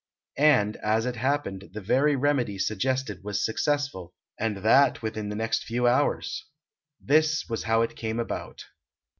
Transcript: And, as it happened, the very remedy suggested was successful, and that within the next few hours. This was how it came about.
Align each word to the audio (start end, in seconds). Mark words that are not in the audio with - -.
And, 0.39 0.77
as 0.77 1.05
it 1.05 1.17
happened, 1.17 1.69
the 1.73 1.79
very 1.79 2.15
remedy 2.15 2.57
suggested 2.57 3.23
was 3.23 3.45
successful, 3.45 4.15
and 4.39 4.57
that 4.65 5.03
within 5.03 5.29
the 5.29 5.35
next 5.35 5.63
few 5.63 5.85
hours. 5.85 6.43
This 6.99 7.47
was 7.47 7.65
how 7.65 7.83
it 7.83 7.95
came 7.95 8.19
about. 8.19 8.63